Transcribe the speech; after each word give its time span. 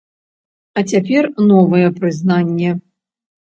А 0.81 0.83
цяпер 0.91 1.23
новае 1.51 1.83
прызнанне. 1.99 2.73